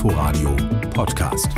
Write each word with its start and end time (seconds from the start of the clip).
Inforadio 0.00 0.56
Podcast. 0.94 1.52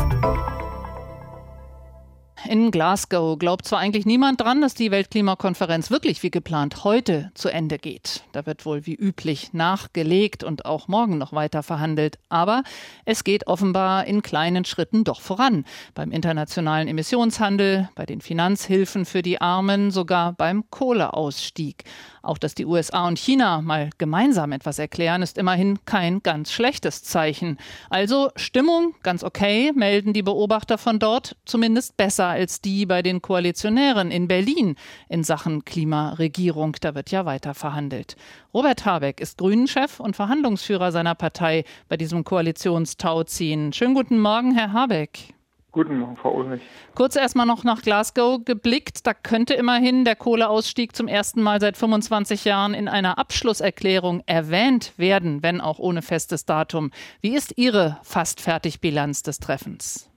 In 2.48 2.72
Glasgow 2.72 3.38
glaubt 3.38 3.66
zwar 3.66 3.78
eigentlich 3.78 4.04
niemand 4.04 4.40
dran, 4.40 4.60
dass 4.60 4.74
die 4.74 4.90
Weltklimakonferenz 4.90 5.92
wirklich 5.92 6.24
wie 6.24 6.30
geplant 6.30 6.82
heute 6.82 7.30
zu 7.34 7.48
Ende 7.48 7.78
geht. 7.78 8.24
Da 8.32 8.46
wird 8.46 8.66
wohl 8.66 8.84
wie 8.84 8.96
üblich 8.96 9.52
nachgelegt 9.52 10.42
und 10.42 10.64
auch 10.64 10.88
morgen 10.88 11.18
noch 11.18 11.32
weiter 11.32 11.62
verhandelt. 11.62 12.18
Aber 12.30 12.64
es 13.04 13.22
geht 13.22 13.46
offenbar 13.46 14.06
in 14.06 14.22
kleinen 14.22 14.64
Schritten 14.64 15.04
doch 15.04 15.20
voran. 15.20 15.64
Beim 15.94 16.10
internationalen 16.10 16.88
Emissionshandel, 16.88 17.88
bei 17.94 18.06
den 18.06 18.20
Finanzhilfen 18.20 19.04
für 19.04 19.22
die 19.22 19.40
Armen, 19.40 19.92
sogar 19.92 20.32
beim 20.32 20.64
Kohleausstieg. 20.68 21.84
Auch 22.22 22.38
dass 22.38 22.54
die 22.54 22.66
USA 22.66 23.06
und 23.06 23.18
China 23.18 23.60
mal 23.60 23.90
gemeinsam 23.98 24.52
etwas 24.52 24.78
erklären, 24.78 25.22
ist 25.22 25.38
immerhin 25.38 25.84
kein 25.84 26.22
ganz 26.22 26.52
schlechtes 26.52 27.02
Zeichen. 27.02 27.58
Also 27.90 28.30
Stimmung 28.36 28.94
ganz 29.02 29.24
okay, 29.24 29.72
melden 29.74 30.12
die 30.12 30.22
Beobachter 30.22 30.78
von 30.78 30.98
dort, 30.98 31.36
zumindest 31.44 31.96
besser 31.96 32.31
als 32.32 32.60
die 32.60 32.86
bei 32.86 33.02
den 33.02 33.22
Koalitionären 33.22 34.10
in 34.10 34.28
Berlin 34.28 34.76
in 35.08 35.24
Sachen 35.24 35.64
Klimaregierung. 35.64 36.76
Da 36.80 36.94
wird 36.94 37.10
ja 37.10 37.24
weiter 37.24 37.54
verhandelt. 37.54 38.16
Robert 38.52 38.84
Habeck 38.84 39.20
ist 39.20 39.38
Grünen-Chef 39.38 40.00
und 40.00 40.16
Verhandlungsführer 40.16 40.92
seiner 40.92 41.14
Partei 41.14 41.64
bei 41.88 41.96
diesem 41.96 42.24
Koalitionstauziehen. 42.24 43.72
Schönen 43.72 43.94
guten 43.94 44.18
Morgen, 44.18 44.54
Herr 44.54 44.72
Habeck. 44.72 45.34
Guten 45.72 46.00
Morgen, 46.00 46.16
Frau 46.16 46.34
Ulrich. 46.34 46.60
Kurz 46.94 47.16
erstmal 47.16 47.46
noch 47.46 47.64
nach 47.64 47.80
Glasgow 47.80 48.44
geblickt. 48.44 49.06
Da 49.06 49.14
könnte 49.14 49.54
immerhin 49.54 50.04
der 50.04 50.16
Kohleausstieg 50.16 50.94
zum 50.94 51.08
ersten 51.08 51.40
Mal 51.40 51.62
seit 51.62 51.78
25 51.78 52.44
Jahren 52.44 52.74
in 52.74 52.88
einer 52.88 53.16
Abschlusserklärung 53.16 54.22
erwähnt 54.26 54.92
werden, 54.98 55.42
wenn 55.42 55.62
auch 55.62 55.78
ohne 55.78 56.02
festes 56.02 56.44
Datum. 56.44 56.90
Wie 57.22 57.34
ist 57.34 57.54
Ihre 57.56 57.98
fast 58.02 58.42
fertig 58.42 58.82
Bilanz 58.82 59.22
des 59.22 59.38
Treffens? 59.38 60.11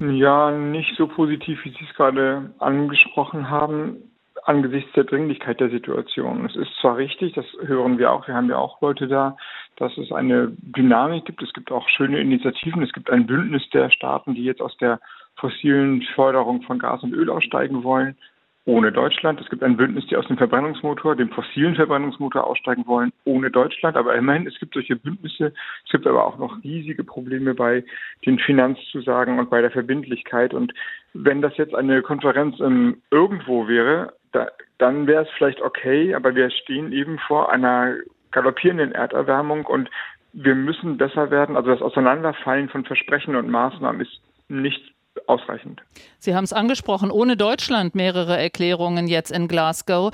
Ja, 0.00 0.50
nicht 0.50 0.96
so 0.96 1.08
positiv, 1.08 1.64
wie 1.64 1.70
Sie 1.70 1.84
es 1.88 1.94
gerade 1.96 2.52
angesprochen 2.58 3.50
haben 3.50 4.08
angesichts 4.48 4.90
der 4.94 5.04
Dringlichkeit 5.04 5.60
der 5.60 5.68
Situation. 5.68 6.46
Es 6.46 6.56
ist 6.56 6.74
zwar 6.80 6.96
richtig, 6.96 7.34
das 7.34 7.44
hören 7.60 7.98
wir 7.98 8.10
auch, 8.10 8.26
wir 8.26 8.34
haben 8.34 8.48
ja 8.48 8.56
auch 8.56 8.80
Leute 8.80 9.06
da, 9.06 9.36
dass 9.76 9.96
es 9.98 10.10
eine 10.10 10.50
Dynamik 10.58 11.26
gibt, 11.26 11.42
es 11.42 11.52
gibt 11.52 11.70
auch 11.70 11.86
schöne 11.90 12.18
Initiativen, 12.18 12.82
es 12.82 12.92
gibt 12.92 13.10
ein 13.10 13.26
Bündnis 13.26 13.68
der 13.70 13.90
Staaten, 13.90 14.34
die 14.34 14.44
jetzt 14.44 14.62
aus 14.62 14.74
der 14.78 15.00
fossilen 15.36 16.02
Förderung 16.14 16.62
von 16.62 16.78
Gas 16.78 17.02
und 17.02 17.12
Öl 17.12 17.28
aussteigen 17.28 17.84
wollen, 17.84 18.16
ohne 18.64 18.92
Deutschland. 18.92 19.40
Es 19.40 19.48
gibt 19.48 19.62
ein 19.62 19.76
Bündnis, 19.76 20.06
die 20.08 20.16
aus 20.16 20.26
dem 20.26 20.36
Verbrennungsmotor, 20.36 21.16
dem 21.16 21.30
fossilen 21.30 21.74
Verbrennungsmotor 21.74 22.46
aussteigen 22.46 22.86
wollen, 22.86 23.12
ohne 23.24 23.50
Deutschland. 23.50 23.96
Aber 23.96 24.14
immerhin, 24.14 24.46
es 24.46 24.58
gibt 24.58 24.74
solche 24.74 24.96
Bündnisse. 24.96 25.54
Es 25.86 25.90
gibt 25.90 26.06
aber 26.06 26.26
auch 26.26 26.38
noch 26.38 26.62
riesige 26.62 27.02
Probleme 27.02 27.54
bei 27.54 27.84
den 28.26 28.38
Finanzzusagen 28.38 29.38
und 29.38 29.48
bei 29.48 29.62
der 29.62 29.70
Verbindlichkeit. 29.70 30.52
Und 30.52 30.74
wenn 31.14 31.40
das 31.40 31.56
jetzt 31.56 31.74
eine 31.74 32.02
Konferenz 32.02 32.60
im 32.60 33.00
Irgendwo 33.10 33.68
wäre, 33.68 34.12
da, 34.32 34.48
dann 34.76 35.06
wäre 35.06 35.22
es 35.22 35.30
vielleicht 35.36 35.62
okay, 35.62 36.14
aber 36.14 36.34
wir 36.34 36.50
stehen 36.50 36.92
eben 36.92 37.18
vor 37.20 37.50
einer 37.50 37.96
galoppierenden 38.30 38.92
Erderwärmung 38.92 39.64
und 39.64 39.88
wir 40.32 40.54
müssen 40.54 40.98
besser 40.98 41.30
werden. 41.30 41.56
Also 41.56 41.70
das 41.70 41.82
Auseinanderfallen 41.82 42.68
von 42.68 42.84
Versprechen 42.84 43.34
und 43.34 43.48
Maßnahmen 43.48 44.02
ist 44.02 44.20
nicht 44.48 44.94
ausreichend. 45.28 45.82
Sie 46.18 46.34
haben 46.34 46.44
es 46.44 46.52
angesprochen, 46.52 47.10
ohne 47.10 47.36
Deutschland 47.36 47.94
mehrere 47.94 48.36
Erklärungen 48.36 49.06
jetzt 49.06 49.30
in 49.30 49.48
Glasgow. 49.48 50.12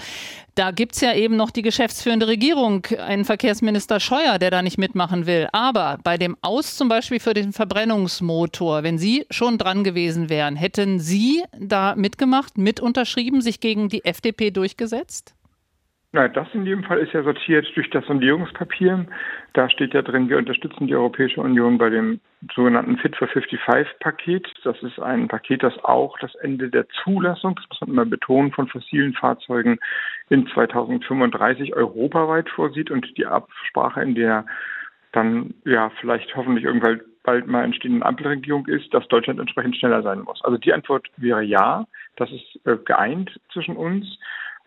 Da 0.55 0.71
gibt 0.71 0.95
es 0.95 1.01
ja 1.01 1.15
eben 1.15 1.37
noch 1.37 1.51
die 1.51 1.63
geschäftsführende 1.63 2.27
Regierung, 2.27 2.87
einen 2.99 3.25
Verkehrsminister 3.25 4.01
Scheuer, 4.01 4.39
der 4.39 4.51
da 4.51 4.63
nicht 4.63 4.79
mitmachen 4.79 5.27
will. 5.27 5.49
Aber 5.53 5.99
bei 6.03 6.19
dem 6.19 6.37
Aus 6.43 6.77
zum 6.77 6.89
Beispiel 6.89 7.21
für 7.21 7.35
den 7.35 7.53
Verbrennungsmotor, 7.53 8.83
wenn 8.83 8.99
Sie 8.99 9.27
schon 9.31 9.59
dran 9.59 9.85
gewesen 9.85 10.29
wären, 10.29 10.57
hätten 10.57 11.01
Sie 11.01 11.43
da 11.59 11.95
mitgemacht, 11.97 12.59
mit 12.59 12.81
unterschrieben, 12.81 13.41
sich 13.41 13.61
gegen 13.61 13.89
die 13.89 14.05
FDP 14.05 14.51
durchgesetzt? 14.51 15.35
Nein, 16.15 16.33
das 16.33 16.47
in 16.55 16.65
jedem 16.65 16.85
Fall 16.85 17.01
ist 17.01 17.13
ja 17.13 17.25
sortiert 17.25 17.67
durch 17.75 17.91
das 17.91 18.07
Sondierungspapier. 18.07 19.05
Da 19.53 19.69
steht 19.69 19.95
ja 19.95 20.03
drin, 20.03 20.29
wir 20.29 20.39
unterstützen 20.39 20.87
die 20.87 20.95
Europäische 20.95 21.41
Union 21.41 21.77
bei 21.77 21.91
dem 21.91 22.21
sogenannten 22.55 22.99
Fit 22.99 23.17
for 23.17 23.27
55 23.27 23.99
Paket. 23.99 24.47
Das 24.63 24.81
ist 24.85 25.01
ein 25.01 25.27
Paket, 25.27 25.65
das 25.65 25.77
auch 25.83 26.17
das 26.21 26.33
Ende 26.37 26.71
der 26.71 26.87
Zulassung, 27.03 27.57
das 27.57 27.69
muss 27.69 27.81
man 27.81 27.91
immer 27.91 28.05
betonen, 28.05 28.53
von 28.53 28.69
fossilen 28.69 29.15
Fahrzeugen 29.15 29.81
in 30.29 30.47
2035 30.47 31.75
europaweit 31.75 32.49
vorsieht 32.49 32.93
und 32.93 33.19
die 33.19 33.27
Absprache, 33.27 34.01
in 34.01 34.15
der 34.15 34.47
dann 35.11 35.53
ja 35.65 35.91
vielleicht 36.01 36.37
hoffentlich 36.37 36.65
irgendwann 36.65 37.01
bald 37.25 37.49
mal 37.49 37.65
entstehende 37.65 38.07
Ampelregierung 38.07 38.69
ist, 38.69 38.95
dass 38.95 39.09
Deutschland 39.09 39.41
entsprechend 39.41 39.79
schneller 39.79 40.05
sein 40.05 40.21
muss. 40.21 40.41
Also 40.45 40.59
die 40.59 40.73
Antwort 40.73 41.09
wäre 41.17 41.43
ja, 41.43 41.87
das 42.15 42.31
ist 42.31 42.61
äh, 42.67 42.77
geeint 42.85 43.33
zwischen 43.53 43.77
uns. 43.77 44.17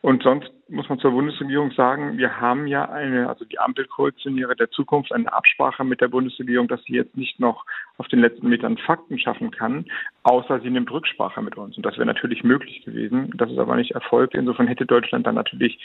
Und 0.01 0.21
sonst 0.21 0.51
muss 0.69 0.87
man 0.89 0.99
zur 0.99 1.11
Bundesregierung 1.11 1.71
sagen, 1.71 2.17
wir 2.17 2.39
haben 2.39 2.67
ja 2.67 2.89
eine, 2.89 3.27
also 3.27 3.45
die 3.45 3.57
Ampelkoalitionäre 3.57 4.55
der 4.55 4.69
Zukunft, 4.69 5.11
eine 5.11 5.31
Absprache 5.33 5.83
mit 5.83 6.01
der 6.01 6.07
Bundesregierung, 6.07 6.67
dass 6.67 6.83
sie 6.83 6.93
jetzt 6.93 7.17
nicht 7.17 7.39
noch 7.39 7.65
auf 7.97 8.07
den 8.07 8.19
letzten 8.19 8.47
Metern 8.47 8.77
Fakten 8.77 9.17
schaffen 9.17 9.49
kann, 9.49 9.85
außer 10.23 10.59
sie 10.59 10.69
nimmt 10.69 10.91
Rücksprache 10.91 11.41
mit 11.41 11.57
uns. 11.57 11.77
Und 11.77 11.85
das 11.85 11.95
wäre 11.95 12.05
natürlich 12.05 12.43
möglich 12.43 12.85
gewesen. 12.85 13.33
Das 13.35 13.49
ist 13.49 13.57
aber 13.57 13.75
nicht 13.75 13.91
erfolgt. 13.91 14.35
Insofern 14.35 14.67
hätte 14.67 14.85
Deutschland 14.85 15.25
dann 15.25 15.35
natürlich, 15.35 15.79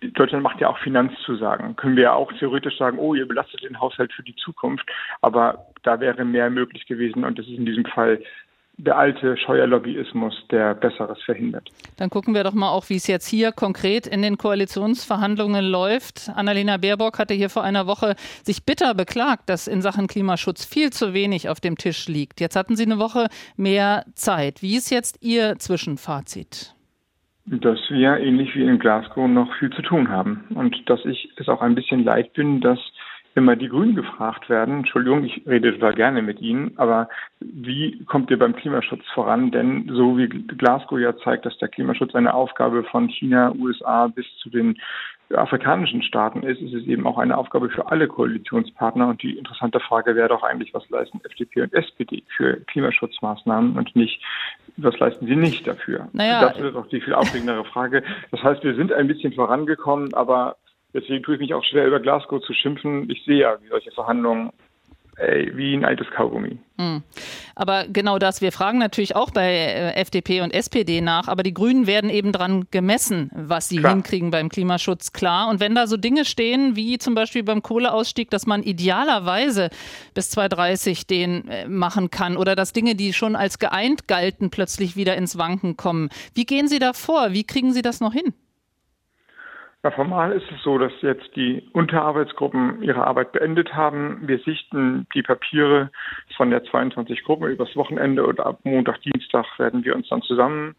Deutschland 0.00 0.42
macht 0.42 0.60
ja 0.60 0.68
auch 0.68 0.78
Finanzzusagen. 0.78 1.76
Können 1.76 1.96
wir 1.96 2.04
ja 2.04 2.12
auch 2.14 2.32
theoretisch 2.32 2.78
sagen, 2.78 2.98
oh, 2.98 3.14
ihr 3.14 3.28
belastet 3.28 3.62
den 3.64 3.80
Haushalt 3.80 4.12
für 4.14 4.22
die 4.22 4.36
Zukunft. 4.36 4.88
Aber 5.20 5.66
da 5.82 6.00
wäre 6.00 6.24
mehr 6.24 6.48
möglich 6.48 6.86
gewesen. 6.86 7.24
Und 7.24 7.38
das 7.38 7.46
ist 7.46 7.58
in 7.58 7.66
diesem 7.66 7.84
Fall 7.84 8.22
der 8.84 8.98
alte 8.98 9.36
Scheuerlobbyismus, 9.36 10.34
der 10.50 10.74
Besseres 10.74 11.22
verhindert. 11.22 11.70
Dann 11.98 12.10
gucken 12.10 12.34
wir 12.34 12.42
doch 12.42 12.52
mal 12.52 12.70
auch, 12.70 12.88
wie 12.88 12.96
es 12.96 13.06
jetzt 13.06 13.28
hier 13.28 13.52
konkret 13.52 14.08
in 14.08 14.22
den 14.22 14.38
Koalitionsverhandlungen 14.38 15.64
läuft. 15.64 16.30
Annalena 16.34 16.78
Baerbock 16.78 17.18
hatte 17.20 17.34
hier 17.34 17.48
vor 17.48 17.62
einer 17.62 17.86
Woche 17.86 18.16
sich 18.42 18.64
bitter 18.64 18.94
beklagt, 18.94 19.48
dass 19.48 19.68
in 19.68 19.82
Sachen 19.82 20.08
Klimaschutz 20.08 20.64
viel 20.64 20.90
zu 20.90 21.14
wenig 21.14 21.48
auf 21.48 21.60
dem 21.60 21.78
Tisch 21.78 22.08
liegt. 22.08 22.40
Jetzt 22.40 22.56
hatten 22.56 22.74
Sie 22.74 22.84
eine 22.84 22.98
Woche 22.98 23.28
mehr 23.56 24.04
Zeit. 24.14 24.62
Wie 24.62 24.76
ist 24.76 24.90
jetzt 24.90 25.22
Ihr 25.22 25.58
Zwischenfazit? 25.58 26.74
Dass 27.46 27.78
wir 27.88 28.18
ähnlich 28.18 28.54
wie 28.56 28.64
in 28.64 28.80
Glasgow 28.80 29.28
noch 29.28 29.52
viel 29.58 29.70
zu 29.70 29.82
tun 29.82 30.08
haben 30.08 30.44
und 30.54 30.88
dass 30.88 31.04
ich 31.04 31.28
es 31.36 31.48
auch 31.48 31.60
ein 31.60 31.76
bisschen 31.76 32.02
leid 32.02 32.32
bin, 32.32 32.60
dass 32.60 32.78
immer 33.34 33.56
die 33.56 33.68
Grünen 33.68 33.94
gefragt 33.94 34.48
werden, 34.48 34.78
Entschuldigung, 34.78 35.24
ich 35.24 35.42
rede 35.46 35.72
total 35.72 35.94
gerne 35.94 36.22
mit 36.22 36.40
Ihnen, 36.40 36.72
aber 36.76 37.08
wie 37.40 38.04
kommt 38.04 38.30
ihr 38.30 38.38
beim 38.38 38.54
Klimaschutz 38.54 39.02
voran? 39.14 39.50
Denn 39.50 39.88
so 39.92 40.18
wie 40.18 40.28
Glasgow 40.28 40.98
ja 40.98 41.16
zeigt, 41.18 41.46
dass 41.46 41.56
der 41.58 41.68
Klimaschutz 41.68 42.14
eine 42.14 42.34
Aufgabe 42.34 42.84
von 42.84 43.08
China, 43.08 43.52
USA 43.52 44.08
bis 44.08 44.26
zu 44.38 44.50
den 44.50 44.76
afrikanischen 45.34 46.02
Staaten 46.02 46.42
ist, 46.42 46.60
ist 46.60 46.74
es 46.74 46.84
eben 46.84 47.06
auch 47.06 47.18
eine 47.18 47.36
Aufgabe 47.36 47.70
für 47.70 47.90
alle 47.90 48.06
Koalitionspartner. 48.06 49.08
Und 49.08 49.22
die 49.22 49.38
interessante 49.38 49.80
Frage 49.80 50.14
wäre 50.14 50.28
doch 50.28 50.42
eigentlich, 50.42 50.74
was 50.74 50.88
leisten 50.90 51.20
FDP 51.24 51.62
und 51.62 51.72
SPD 51.72 52.22
für 52.36 52.60
Klimaschutzmaßnahmen 52.66 53.76
und 53.76 53.96
nicht, 53.96 54.22
was 54.76 54.98
leisten 54.98 55.26
sie 55.26 55.36
nicht 55.36 55.66
dafür? 55.66 56.08
Naja, 56.12 56.48
das 56.48 56.58
ist 56.58 56.74
doch 56.74 56.86
die 56.88 57.00
viel 57.00 57.14
aufregendere 57.14 57.64
Frage. 57.64 58.02
Das 58.30 58.42
heißt, 58.42 58.62
wir 58.62 58.74
sind 58.74 58.92
ein 58.92 59.08
bisschen 59.08 59.32
vorangekommen, 59.32 60.12
aber 60.14 60.56
Deswegen 60.94 61.22
tue 61.22 61.34
ich 61.34 61.40
mich 61.40 61.54
auch 61.54 61.64
schwer, 61.64 61.86
über 61.86 62.00
Glasgow 62.00 62.42
zu 62.42 62.52
schimpfen. 62.52 63.08
Ich 63.10 63.24
sehe 63.24 63.38
ja, 63.38 63.56
wie 63.62 63.68
solche 63.68 63.90
Verhandlungen 63.92 64.52
ey, 65.16 65.56
wie 65.56 65.74
ein 65.74 65.84
altes 65.84 66.10
Kaugummi. 66.10 66.58
Hm. 66.78 67.02
Aber 67.54 67.86
genau 67.86 68.18
das, 68.18 68.40
wir 68.40 68.50
fragen 68.50 68.78
natürlich 68.78 69.14
auch 69.14 69.30
bei 69.30 69.52
äh, 69.52 69.94
FDP 69.94 70.40
und 70.40 70.52
SPD 70.52 71.00
nach, 71.00 71.28
aber 71.28 71.42
die 71.42 71.52
Grünen 71.54 71.86
werden 71.86 72.10
eben 72.10 72.32
dran 72.32 72.66
gemessen, 72.70 73.30
was 73.34 73.68
sie 73.68 73.78
klar. 73.78 73.92
hinkriegen 73.92 74.30
beim 74.30 74.48
Klimaschutz, 74.48 75.12
klar. 75.12 75.48
Und 75.48 75.60
wenn 75.60 75.74
da 75.74 75.86
so 75.86 75.96
Dinge 75.96 76.24
stehen, 76.24 76.76
wie 76.76 76.98
zum 76.98 77.14
Beispiel 77.14 77.42
beim 77.42 77.62
Kohleausstieg, 77.62 78.30
dass 78.30 78.46
man 78.46 78.62
idealerweise 78.62 79.70
bis 80.14 80.30
2030 80.30 81.06
den 81.06 81.48
äh, 81.48 81.68
machen 81.68 82.10
kann 82.10 82.36
oder 82.36 82.56
dass 82.56 82.72
Dinge, 82.72 82.94
die 82.94 83.12
schon 83.12 83.36
als 83.36 83.58
geeint 83.58 84.08
galten, 84.08 84.50
plötzlich 84.50 84.96
wieder 84.96 85.16
ins 85.16 85.36
Wanken 85.36 85.76
kommen. 85.76 86.08
Wie 86.34 86.44
gehen 86.44 86.68
Sie 86.68 86.78
da 86.78 86.92
vor? 86.92 87.32
Wie 87.32 87.44
kriegen 87.44 87.72
Sie 87.72 87.82
das 87.82 88.00
noch 88.00 88.12
hin? 88.12 88.32
Ja, 89.84 89.90
formal 89.90 90.30
ist 90.30 90.48
es 90.52 90.62
so, 90.62 90.78
dass 90.78 90.92
jetzt 91.00 91.34
die 91.34 91.68
Unterarbeitsgruppen 91.72 92.84
ihre 92.84 93.04
Arbeit 93.04 93.32
beendet 93.32 93.74
haben. 93.74 94.20
Wir 94.28 94.38
sichten 94.38 95.08
die 95.12 95.22
Papiere 95.22 95.90
von 96.36 96.50
der 96.50 96.62
22 96.62 97.24
Gruppe 97.24 97.48
übers 97.48 97.74
Wochenende 97.74 98.24
und 98.24 98.38
ab 98.38 98.60
Montag, 98.62 99.02
Dienstag 99.02 99.44
werden 99.58 99.84
wir 99.84 99.96
uns 99.96 100.08
dann 100.08 100.22
zusammen 100.22 100.76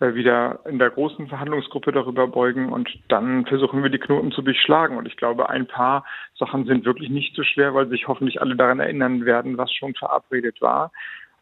äh, 0.00 0.14
wieder 0.14 0.58
in 0.68 0.80
der 0.80 0.90
großen 0.90 1.28
Verhandlungsgruppe 1.28 1.92
darüber 1.92 2.26
beugen 2.26 2.72
und 2.72 2.90
dann 3.06 3.46
versuchen 3.46 3.84
wir 3.84 3.90
die 3.90 4.00
Knoten 4.00 4.32
zu 4.32 4.42
durchschlagen. 4.42 4.96
Und 4.96 5.06
ich 5.06 5.16
glaube, 5.16 5.48
ein 5.48 5.68
paar 5.68 6.04
Sachen 6.36 6.64
sind 6.64 6.84
wirklich 6.84 7.08
nicht 7.08 7.36
so 7.36 7.44
schwer, 7.44 7.72
weil 7.74 7.88
sich 7.88 8.08
hoffentlich 8.08 8.40
alle 8.40 8.56
daran 8.56 8.80
erinnern 8.80 9.24
werden, 9.26 9.58
was 9.58 9.72
schon 9.72 9.94
verabredet 9.94 10.60
war. 10.60 10.90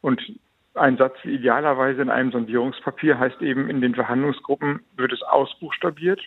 Und 0.02 0.20
ein 0.75 0.99
Satz 0.99 1.16
idealerweise 1.25 2.02
in 2.02 2.10
einem 2.10 2.32
Sondierungspapier 2.32 3.19
heißt 3.19 3.40
eben, 3.40 3.70
in 3.70 3.81
den 3.81 3.94
Verhandlungsgruppen 3.94 4.81
wird 4.94 5.12
es 5.14 5.22
ausbuchstabiert 5.22 6.20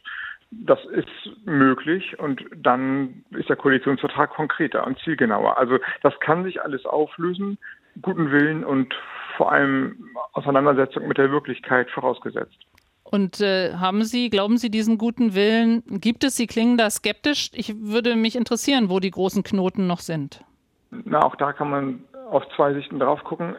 Das 0.52 0.84
ist 0.86 1.08
möglich 1.46 2.20
und 2.20 2.44
dann 2.56 3.24
ist 3.32 3.48
der 3.48 3.56
Koalitionsvertrag 3.56 4.32
konkreter 4.32 4.86
und 4.86 5.00
zielgenauer. 5.00 5.58
Also 5.58 5.80
das 6.04 6.14
kann 6.20 6.44
sich 6.44 6.62
alles 6.62 6.86
auflösen, 6.86 7.58
guten 8.02 8.32
Willen 8.32 8.66
und 8.66 8.94
vor 9.38 9.52
allem 9.52 10.10
Auseinandersetzung 10.34 11.08
mit 11.08 11.18
der 11.18 11.32
Wirklichkeit 11.32 11.90
vorausgesetzt. 11.90 12.58
Und 13.04 13.42
äh, 13.42 13.74
haben 13.74 14.04
Sie, 14.04 14.30
glauben 14.30 14.58
Sie 14.58 14.70
diesen 14.70 14.98
guten 14.98 15.36
Willen? 15.36 15.84
Gibt 15.88 16.24
es? 16.24 16.36
Sie 16.36 16.48
klingen 16.48 16.78
da 16.78 16.90
skeptisch. 16.90 17.50
Ich 17.54 17.76
würde 17.82 18.16
mich 18.16 18.36
interessieren, 18.36 18.90
wo 18.90 19.00
die 19.00 19.12
großen 19.12 19.44
Knoten 19.44 19.88
noch 19.88 20.00
sind. 20.00 20.44
Na, 20.92 21.22
auch 21.24 21.36
da 21.36 21.54
kann 21.54 21.70
man 21.70 22.04
aus 22.30 22.44
zwei 22.56 22.74
Sichten 22.74 23.00
drauf 23.00 23.24
gucken. 23.24 23.56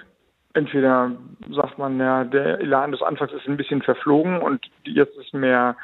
Entweder 0.55 1.13
sagt 1.51 1.79
man, 1.79 1.99
ja, 1.99 2.25
der 2.25 2.61
Elan 2.61 2.93
des 2.93 3.03
Anfangs 3.03 3.33
ist 3.33 3.47
ein 3.47 3.57
bisschen 3.57 3.83
verflogen 3.83 4.41
und 4.41 4.61
jetzt 4.85 5.17
ist 5.17 5.33
mehr 5.35 5.77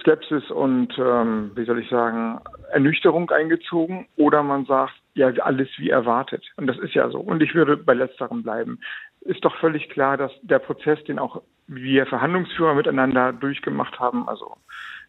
Skepsis 0.00 0.50
und, 0.50 0.96
ähm, 0.98 1.52
wie 1.54 1.64
soll 1.64 1.78
ich 1.78 1.88
sagen, 1.88 2.40
Ernüchterung 2.72 3.30
eingezogen. 3.30 4.06
Oder 4.16 4.42
man 4.42 4.66
sagt, 4.66 4.94
ja, 5.14 5.28
alles 5.42 5.68
wie 5.78 5.90
erwartet. 5.90 6.44
Und 6.56 6.66
das 6.66 6.78
ist 6.78 6.94
ja 6.94 7.08
so. 7.10 7.18
Und 7.18 7.42
ich 7.42 7.54
würde 7.54 7.76
bei 7.76 7.94
letzterem 7.94 8.42
bleiben. 8.42 8.80
Ist 9.22 9.44
doch 9.44 9.56
völlig 9.56 9.88
klar, 9.90 10.16
dass 10.16 10.32
der 10.42 10.58
Prozess, 10.58 11.02
den 11.04 11.18
auch 11.18 11.42
wir 11.66 12.06
Verhandlungsführer 12.06 12.74
miteinander 12.74 13.32
durchgemacht 13.32 13.98
haben, 13.98 14.28
also 14.28 14.56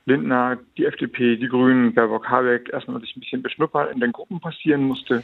Lindner, 0.05 0.57
die 0.77 0.85
FDP, 0.85 1.37
die 1.37 1.47
Grünen, 1.47 1.93
Baerbock, 1.93 2.27
Habeck 2.27 2.69
erstmal 2.73 2.99
sich 3.01 3.15
ein 3.15 3.19
bisschen 3.19 3.43
beschnuppern 3.43 3.89
in 3.93 3.99
den 3.99 4.11
Gruppen 4.11 4.39
passieren 4.39 4.83
musste. 4.83 5.23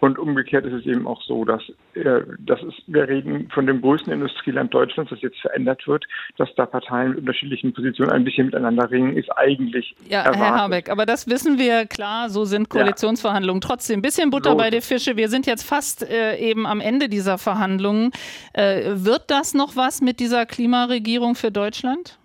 Und 0.00 0.18
umgekehrt 0.18 0.64
ist 0.66 0.74
es 0.74 0.86
eben 0.86 1.06
auch 1.06 1.22
so, 1.22 1.44
dass, 1.44 1.62
äh, 1.94 2.20
das 2.38 2.62
ist, 2.62 2.82
wir 2.86 3.08
reden 3.08 3.48
von 3.52 3.66
dem 3.66 3.80
größten 3.80 4.12
Industrieland 4.12 4.72
Deutschlands, 4.72 5.10
das 5.10 5.22
jetzt 5.22 5.40
verändert 5.40 5.86
wird, 5.88 6.04
dass 6.36 6.54
da 6.56 6.66
Parteien 6.66 7.10
mit 7.10 7.18
unterschiedlichen 7.18 7.72
Positionen 7.72 8.10
ein 8.10 8.24
bisschen 8.24 8.46
miteinander 8.46 8.90
ringen, 8.90 9.16
ist 9.16 9.30
eigentlich. 9.36 9.96
Ja, 10.08 10.20
erwartet. 10.20 10.40
Herr 10.40 10.54
Habeck, 10.56 10.90
aber 10.90 11.06
das 11.06 11.28
wissen 11.28 11.58
wir 11.58 11.86
klar, 11.86 12.28
so 12.28 12.44
sind 12.44 12.68
Koalitionsverhandlungen. 12.68 13.62
Ja. 13.62 13.68
Trotzdem, 13.68 13.98
ein 13.98 14.02
bisschen 14.02 14.30
Butter 14.30 14.50
so. 14.50 14.56
bei 14.56 14.70
den 14.70 14.82
Fische. 14.82 15.16
Wir 15.16 15.28
sind 15.28 15.46
jetzt 15.46 15.64
fast 15.64 16.08
äh, 16.08 16.36
eben 16.36 16.66
am 16.66 16.80
Ende 16.80 17.08
dieser 17.08 17.38
Verhandlungen. 17.38 18.12
Äh, 18.52 18.90
wird 18.94 19.24
das 19.28 19.54
noch 19.54 19.74
was 19.74 20.00
mit 20.00 20.20
dieser 20.20 20.46
Klimaregierung 20.46 21.34
für 21.34 21.50
Deutschland? 21.50 22.17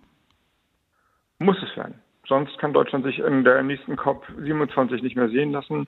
Muss 1.44 1.62
es 1.62 1.76
werden. 1.76 2.00
Sonst 2.26 2.58
kann 2.58 2.72
Deutschland 2.72 3.04
sich 3.04 3.18
in 3.18 3.44
der 3.44 3.62
nächsten 3.62 3.96
COP 3.96 4.24
27 4.38 5.02
nicht 5.02 5.14
mehr 5.14 5.28
sehen 5.28 5.52
lassen. 5.52 5.86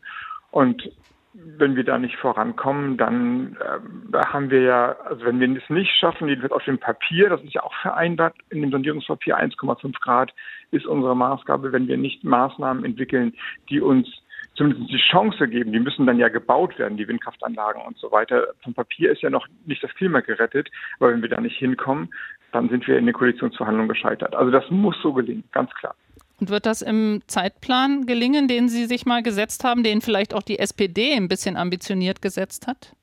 Und 0.50 0.90
wenn 1.32 1.76
wir 1.76 1.84
da 1.84 1.98
nicht 1.98 2.16
vorankommen, 2.16 2.96
dann 2.96 3.56
äh, 3.60 4.18
haben 4.26 4.50
wir 4.50 4.62
ja, 4.62 4.96
also 5.04 5.24
wenn 5.24 5.40
wir 5.40 5.48
es 5.56 5.68
nicht 5.70 5.90
schaffen, 5.98 6.28
jedenfalls 6.28 6.52
auf 6.52 6.64
dem 6.64 6.78
Papier, 6.78 7.28
das 7.30 7.42
ist 7.42 7.54
ja 7.54 7.62
auch 7.62 7.74
vereinbart 7.82 8.34
in 8.50 8.62
dem 8.62 8.70
Sondierungspapier 8.70 9.38
1,5 9.38 10.00
Grad 10.00 10.34
ist 10.72 10.86
unsere 10.86 11.16
Maßgabe, 11.16 11.72
wenn 11.72 11.88
wir 11.88 11.96
nicht 11.96 12.24
Maßnahmen 12.24 12.84
entwickeln, 12.84 13.34
die 13.70 13.80
uns 13.80 14.08
zumindest 14.56 14.90
die 14.90 15.10
Chance 15.10 15.48
geben, 15.48 15.72
die 15.72 15.80
müssen 15.80 16.06
dann 16.06 16.18
ja 16.18 16.28
gebaut 16.28 16.78
werden, 16.78 16.96
die 16.96 17.06
Windkraftanlagen 17.06 17.82
und 17.82 17.98
so 17.98 18.10
weiter. 18.10 18.48
Vom 18.62 18.74
Papier 18.74 19.12
ist 19.12 19.22
ja 19.22 19.30
noch 19.30 19.46
nicht 19.66 19.82
das 19.82 19.94
Klima 19.94 20.20
gerettet, 20.20 20.70
aber 20.98 21.12
wenn 21.12 21.22
wir 21.22 21.28
da 21.28 21.40
nicht 21.40 21.56
hinkommen, 21.56 22.10
dann 22.56 22.70
sind 22.70 22.86
wir 22.86 22.96
in 22.96 23.04
den 23.04 23.14
Koalitionsverhandlungen 23.14 23.88
gescheitert. 23.88 24.34
Also 24.34 24.50
das 24.50 24.64
muss 24.70 24.96
so 25.02 25.12
gelingen, 25.12 25.44
ganz 25.52 25.70
klar. 25.74 25.94
Und 26.40 26.50
wird 26.50 26.66
das 26.66 26.82
im 26.82 27.20
Zeitplan 27.26 28.06
gelingen, 28.06 28.48
den 28.48 28.68
Sie 28.68 28.86
sich 28.86 29.04
mal 29.06 29.22
gesetzt 29.22 29.62
haben, 29.62 29.82
den 29.82 30.00
vielleicht 30.00 30.34
auch 30.34 30.42
die 30.42 30.58
SPD 30.58 31.14
ein 31.14 31.28
bisschen 31.28 31.56
ambitioniert 31.56 32.22
gesetzt 32.22 32.66
hat? 32.66 32.94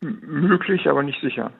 M 0.00 0.20
möglich, 0.22 0.86
aber 0.88 1.02
nicht 1.02 1.20
sicher. 1.20 1.52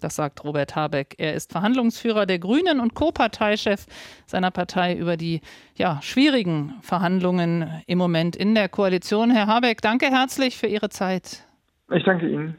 Das 0.00 0.16
sagt 0.16 0.44
Robert 0.44 0.74
Habeck. 0.76 1.14
Er 1.18 1.34
ist 1.34 1.52
Verhandlungsführer 1.52 2.26
der 2.26 2.38
Grünen 2.38 2.80
und 2.80 2.94
Co-Parteichef 2.94 3.86
seiner 4.26 4.50
Partei 4.50 4.94
über 4.96 5.16
die 5.16 5.40
ja, 5.76 6.00
schwierigen 6.02 6.74
Verhandlungen 6.82 7.70
im 7.86 7.98
Moment 7.98 8.36
in 8.36 8.54
der 8.54 8.68
Koalition. 8.68 9.30
Herr 9.30 9.46
Habeck, 9.46 9.80
danke 9.80 10.06
herzlich 10.06 10.56
für 10.56 10.66
Ihre 10.66 10.90
Zeit. 10.90 11.46
Ich 11.92 12.04
danke 12.04 12.28
Ihnen. 12.28 12.56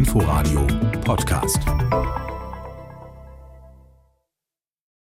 Inforadio 0.00 0.64
Podcast. 1.04 2.29